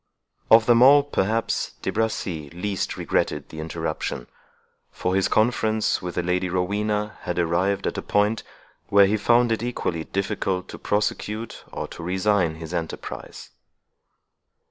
[0.49, 4.25] Of them all, perhaps, De Bracy least regretted the interruption;
[4.89, 8.41] for his conference with the Lady Rowena had arrived at a point,
[8.87, 13.51] where he found it equally difficult to prosecute or to resign his enterprise.